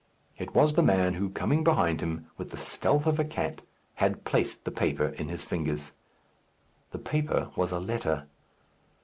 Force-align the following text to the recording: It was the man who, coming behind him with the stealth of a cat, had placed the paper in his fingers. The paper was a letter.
It 0.39 0.55
was 0.55 0.73
the 0.73 0.81
man 0.81 1.13
who, 1.13 1.29
coming 1.29 1.63
behind 1.63 2.01
him 2.01 2.25
with 2.35 2.49
the 2.49 2.57
stealth 2.57 3.05
of 3.05 3.19
a 3.19 3.23
cat, 3.23 3.61
had 3.93 4.23
placed 4.25 4.65
the 4.65 4.71
paper 4.71 5.09
in 5.09 5.29
his 5.29 5.43
fingers. 5.43 5.91
The 6.89 6.97
paper 6.97 7.51
was 7.55 7.71
a 7.71 7.77
letter. 7.79 8.25